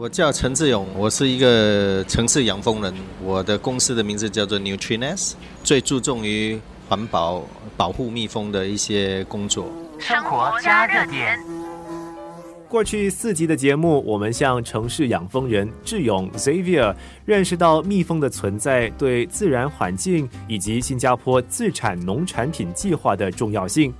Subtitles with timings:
[0.00, 2.94] 我叫陈志勇，我是一个城市养蜂人。
[3.20, 5.32] 我的公司的名字叫做 Nutrines，
[5.64, 6.56] 最注重于
[6.88, 7.42] 环保、
[7.76, 9.66] 保护蜜蜂的一些工作。
[9.98, 11.36] 生活加热点。
[12.68, 16.94] 过去四集的节目，我们向城市养蜂人志勇 Xavier
[17.24, 23.92] 认识到蜜蜂的存在对自然环境以及新加坡自产农产品计划的重要性。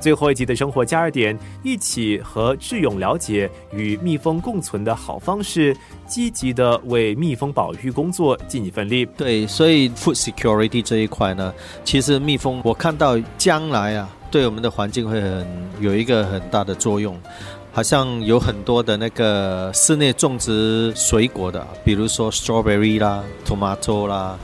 [0.00, 5.76] 最后一集的生活加热点，一起和智勇了解与蜜蜂共存的好方式，
[6.06, 9.04] 积极的为蜜蜂保育工作尽一份力。
[9.16, 11.52] 对，所以 food security 这一块呢，
[11.84, 15.46] 其实蜜蜂我看到将来啊，对我们的环境会很
[15.80, 17.18] 有一个很大的作用。
[17.72, 24.38] 好像有很多的那个室内种植水果的，比如说 strawberry 啦、tomato 啦，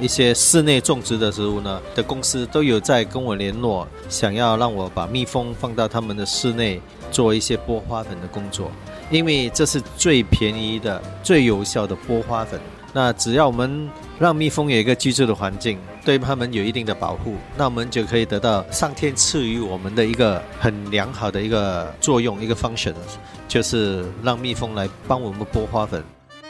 [0.00, 6.80] 一些室内种植的植物呢的公司都有在跟我联络，想要让我把蜜蜂放到他们的室内
[7.10, 8.70] 做一些播花粉的工作，
[9.10, 12.60] 因为这是最便宜的、最有效的播花粉。
[12.92, 13.88] 那只要我们
[14.18, 22.94] 让蜜蜂有一个居住的环境，对它们有一定的保护，那我们就可以得到上天赐予我们的一个很良好的一个作用，一个 function，
[23.46, 26.02] 就是让蜜蜂来帮我们播花粉。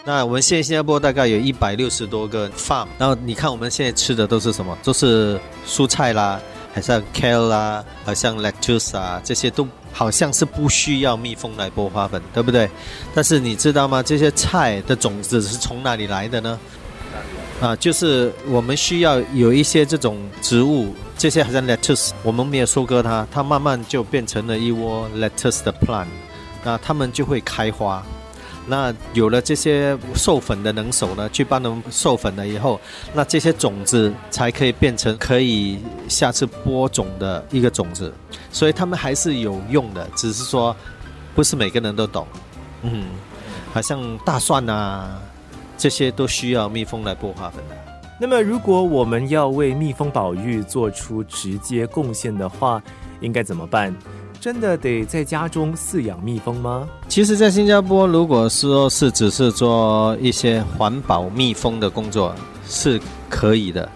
[0.08, 4.74] 那我们现在新加坡大概有一百六十多个 farm，然后你看我们现在吃的都是什么？
[4.82, 6.40] 都是蔬菜啦，
[6.72, 9.68] 还像 kale 啦，好像 lettuce 啊，这些都。
[9.92, 12.70] 好像是不需要蜜蜂来播花粉，对不对？
[13.14, 14.02] 但是你知道吗？
[14.02, 16.58] 这些菜的种子是从哪里来的呢？
[17.60, 26.06] 啊，就是我们需要有一些这种植物，这些好像 lettuce，我们没有收割它，它慢慢就变成了一窝 lettuce 的 plant，
[26.62, 28.02] 那它们就会开花。
[28.68, 32.78] 那有了这些授粉的能手呢，去帮他们授粉了以后，
[33.14, 38.12] 那这些种子才可以变成可以下次播种的一个种子，
[38.52, 40.76] 所以他们还是有用的，只是说
[41.34, 42.26] 不是每个人都懂。
[42.82, 43.06] 嗯，
[43.72, 45.18] 好像大蒜啊，
[45.76, 47.76] 这些都需要蜜蜂来播花粉的。
[48.20, 52.82] 那么，如果我们要为蜜蜂保育做出直接贡献的话，
[53.20, 53.94] 应该怎么办？
[54.40, 56.88] 真的得在家中饲养蜜蜂吗？
[57.08, 62.34] 其实，在新加坡，如果说是只是做一些环保蜜蜂的工作，
[62.66, 63.88] 是可以的。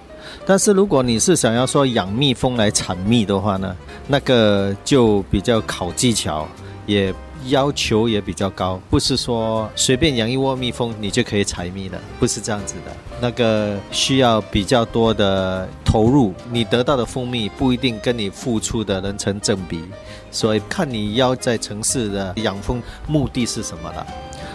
[0.45, 3.77] 但是，如果你是想要说养蜜蜂来产蜜的话呢，
[4.09, 6.49] 那个就比较考技巧，
[6.87, 7.15] 也
[7.49, 8.81] 要求也比较高。
[8.91, 12.93] 不是说随便养一窝蜜蜂你就可以采蜜的，不是这样子的。
[13.21, 19.83] 那个需要比较多的投入，你得到的蜂蜜不一定跟你付出的能成正比。
[20.31, 24.07] 所以看你要在城市的养蜂目的是什么了。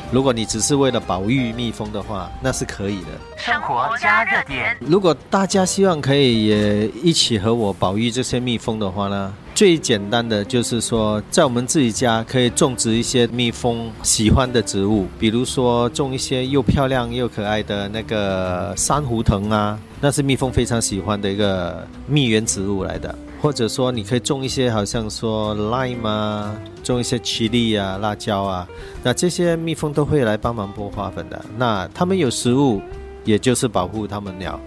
[0.09, 3.07] 如果你只是为了保育蜜蜂的话，那是可以的。
[3.35, 4.75] 生活加热点。
[4.79, 23.15] 如果大家希望可以也一起和我保育这些蜜蜂的话呢，最简单的就是说，在我们自己家可以种植一些蜜蜂喜欢的植物，比如说种一些又漂亮又可爱的那个珊瑚藤啊，那是蜜蜂非常喜欢的一个蜜源植物来的。
[23.41, 28.67] 或者说，你可以种一些，好像说 lime 啊，种一些 chili 啊，辣椒啊，
[29.01, 31.45] 那这些蜜蜂都会来帮忙播花粉的。
[31.57, 32.79] 那它们有食物，
[33.25, 34.59] 也就是保护它们鸟。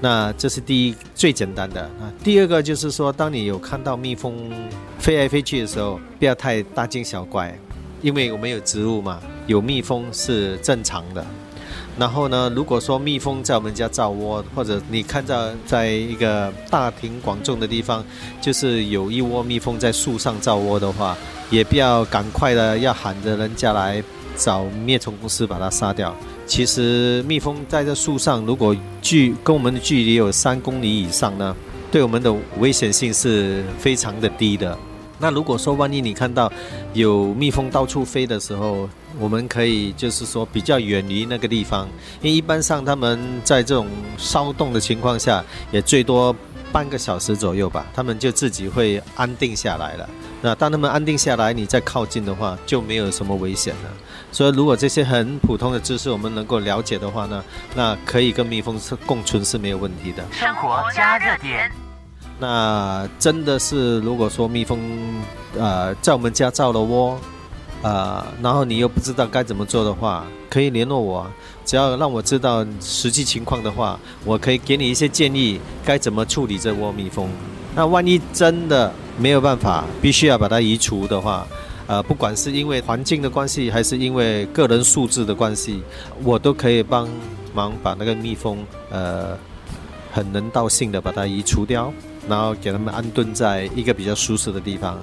[0.00, 1.82] 那这是第一最简单的。
[1.82, 4.50] 啊第二个就是说，当你有看到蜜蜂
[4.98, 7.56] 飞来飞去的时候，不要太大惊小怪，
[8.02, 11.24] 因为我们有植物嘛，有蜜蜂是正常的。
[11.96, 18.04] 然后呢，如果说蜜蜂在我们家造窝，或者你看到在一个大庭广众的地方，
[18.40, 21.16] 就是有一窝蜜蜂在树上造窝的话，
[21.50, 24.02] 也不要赶快的要喊着人家来
[24.36, 26.12] 找灭虫公司把它杀掉。
[26.46, 31.56] 其实蜜蜂在这树上，如果距跟我们的距离有三公里以上呢，
[31.90, 34.76] 对我们的危险性是非常的低的。
[35.18, 36.52] 那如果说万一你看到
[36.92, 38.88] 有蜜蜂到处飞的时候，
[39.18, 41.88] 我们可以就是说比较远离那个地方，
[42.20, 43.86] 因为一般上他们在这种
[44.18, 46.34] 骚动的情况下，也最多
[46.72, 50.08] 半个小时左右吧，他们就自己会安定下来了。
[50.44, 53.90] 那当他们安定下来，你再靠近的话，就没有什么危险了。
[54.30, 57.42] 所以如果这些很普通的知识我们能够了解的话呢，
[57.74, 60.22] 那可以跟蜜蜂是共存是没有问题的。
[60.32, 61.72] 生活加热点。
[62.38, 64.78] 那真的是如果说蜜蜂，
[65.58, 67.18] 呃，在我们家造了窝。
[67.80, 71.26] 呃，然后你又不知道该怎么做的话，可以联络我，
[71.64, 77.28] 只要让我知道实际情况的话，我可以给你一些建议，该怎么处理这窝蜜蜂。
[77.74, 81.46] 那万一真的没有办法，必须要把它移除的话，
[81.86, 85.82] 呃，不管是因为环境的关系，还是因为个人素质的关系，
[86.22, 87.08] 我都可以帮
[87.54, 88.58] 忙把那个蜜蜂，
[88.90, 89.38] 呃，
[90.12, 91.92] 很人道性的把它移除掉，
[92.28, 94.98] 然后给他们安顿在一个比较舒适的地方。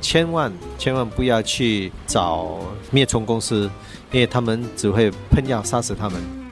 [0.00, 2.58] 千万千万不要去找
[2.90, 3.70] 灭虫公司，
[4.12, 6.43] 因为他们只会喷药杀死它们。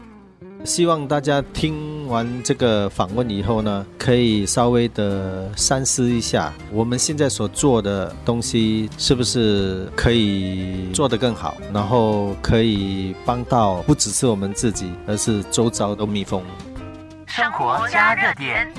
[0.65, 16.43] 希望大家听完这个访问以后呢，可以稍微的三思一下，我们现在所做的东西是不是可以做得更好，然后可以帮到不只是我们自己，而是周遭的蜜蜂。
[17.27, 18.73] 生活加热点。